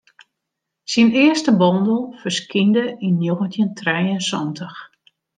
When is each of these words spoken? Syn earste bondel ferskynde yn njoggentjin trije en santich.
Syn 0.91 1.09
earste 1.23 1.51
bondel 1.61 2.01
ferskynde 2.21 2.83
yn 3.05 3.17
njoggentjin 3.19 3.71
trije 3.79 4.11
en 4.17 4.23
santich. 4.31 4.79